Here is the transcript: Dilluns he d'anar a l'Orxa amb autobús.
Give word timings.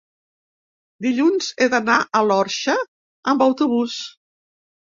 Dilluns 1.05 1.51
he 1.65 1.69
d'anar 1.73 1.99
a 2.21 2.23
l'Orxa 2.31 2.79
amb 3.33 3.47
autobús. 3.49 4.01